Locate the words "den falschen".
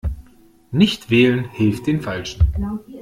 1.85-2.47